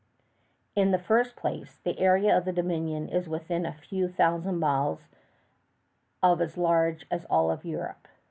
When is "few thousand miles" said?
3.75-5.07